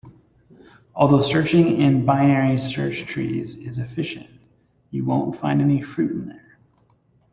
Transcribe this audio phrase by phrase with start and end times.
[0.95, 4.31] Although searching in binary search trees is efficient,
[4.89, 6.57] you won't find any fruit in there.